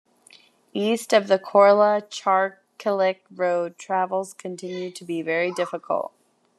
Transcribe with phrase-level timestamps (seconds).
[0.73, 6.11] East of the Korla-Charkilik road travel continues to be very difficult.